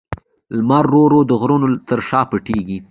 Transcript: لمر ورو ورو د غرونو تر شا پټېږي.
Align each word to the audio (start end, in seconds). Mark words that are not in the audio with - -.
لمر 0.55 0.85
ورو 0.91 1.01
ورو 1.03 1.19
د 1.29 1.31
غرونو 1.41 1.67
تر 1.89 1.99
شا 2.07 2.21
پټېږي. 2.29 2.77